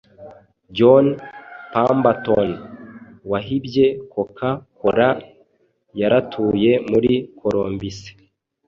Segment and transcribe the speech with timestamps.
[0.77, 1.05] John
[1.73, 2.49] pamberton
[3.31, 5.09] wahibye coca cola
[5.99, 8.09] yaratuye muri colombise